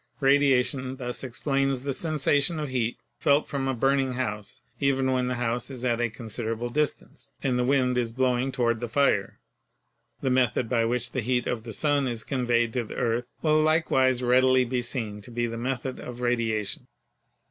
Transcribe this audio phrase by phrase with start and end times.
[0.19, 5.35] Radiation thus explains the sensation of heat felt from a burning house, even when the
[5.35, 9.37] house is at a considerable distance and the wind is blowing toward the fire.
[10.21, 13.61] The method by which the heat of the sun is conveyed to the earth will
[13.61, 16.87] likewise readily be seen to be the method of radiation.